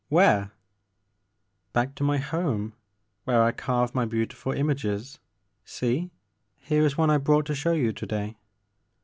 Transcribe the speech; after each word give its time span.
—where?''" 0.09 0.51
Back 1.73 1.93
to 1.93 2.03
my 2.03 2.17
home 2.17 2.73
where 3.25 3.43
I 3.43 3.51
carve 3.51 3.93
my 3.93 4.07
beauti 4.07 4.33
ful 4.33 4.51
images; 4.51 5.19
sfee, 5.63 6.09
here 6.57 6.83
is 6.87 6.97
one 6.97 7.11
I 7.11 7.19
brought 7.19 7.45
to 7.45 7.53
show 7.53 7.73
you 7.73 7.93
to 7.93 8.05
day.' 8.07 8.37